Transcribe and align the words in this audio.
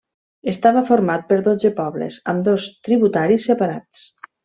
Estava 0.51 0.81
format 0.87 1.27
per 1.33 1.37
dotze 1.49 1.71
pobles, 1.81 2.19
amb 2.35 2.49
dos 2.51 2.69
tributaris 2.91 3.51
separats. 3.53 4.07